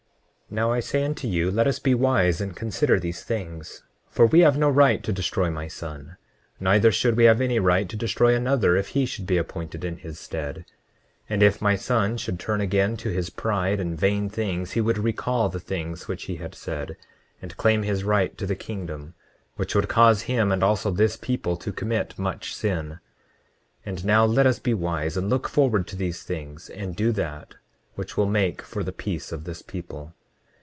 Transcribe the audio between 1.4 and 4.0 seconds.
let us be wise and consider these things,